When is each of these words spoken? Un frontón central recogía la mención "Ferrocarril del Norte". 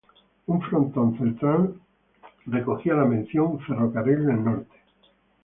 Un 0.47 0.61
frontón 0.61 1.15
central 1.19 1.75
recogía 2.47 2.95
la 2.95 3.05
mención 3.05 3.59
"Ferrocarril 3.59 4.25
del 4.25 4.43
Norte". 4.43 4.77